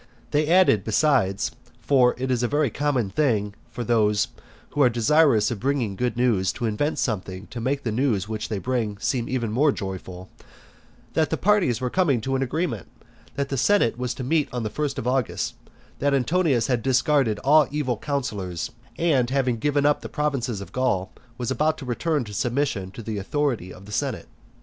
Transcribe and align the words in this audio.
They 0.31 0.47
added 0.47 0.83
besides, 0.83 1.51
(for 1.79 2.15
it 2.17 2.31
is 2.31 2.41
a 2.41 2.47
very 2.47 2.71
common 2.71 3.11
thing 3.11 3.53
for 3.69 3.83
those 3.83 4.29
who 4.71 4.81
are 4.81 4.89
desirous 4.89 5.51
of 5.51 5.59
bringing 5.59 5.95
good 5.95 6.17
news 6.17 6.51
to 6.53 6.65
invent 6.65 6.97
something 6.97 7.45
to 7.51 7.61
make 7.61 7.83
the 7.83 7.91
news 7.91 8.27
which 8.27 8.49
they 8.49 8.57
bring 8.57 8.97
seem 8.97 9.25
more 9.51 9.71
joyful,) 9.71 10.27
that 11.13 11.29
parties 11.41 11.79
were 11.79 11.91
coming 11.91 12.19
to 12.21 12.35
an 12.35 12.41
agreement; 12.41 12.87
that 13.35 13.49
the 13.49 13.57
senate 13.59 13.95
was 13.95 14.15
to 14.15 14.23
meet 14.23 14.49
on 14.51 14.63
the 14.63 14.71
first 14.71 14.97
of 14.97 15.05
August; 15.07 15.53
that 15.99 16.15
Antonius 16.15 16.65
having 16.65 16.81
discarded 16.81 17.37
all 17.43 17.67
evil 17.69 17.95
counsellors, 17.97 18.71
and 18.97 19.29
having 19.29 19.59
given 19.59 19.85
up 19.85 20.01
the 20.01 20.09
provinces 20.09 20.61
of 20.61 20.71
Gaul, 20.71 21.11
was 21.37 21.51
about 21.51 21.77
to 21.77 21.85
return 21.85 22.23
to 22.23 22.33
submission 22.33 22.89
to 22.89 23.03
the 23.03 23.19
authority 23.19 23.71
of 23.71 23.85
the 23.85 23.91
senate. 23.91 24.27